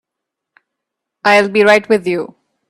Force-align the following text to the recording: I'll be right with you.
I'll 1.23 1.47
be 1.49 1.61
right 1.63 1.87
with 1.87 2.07
you. 2.07 2.33